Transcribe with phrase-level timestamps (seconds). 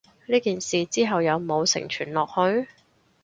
[0.25, 2.67] 呢件事之後有無承傳落去？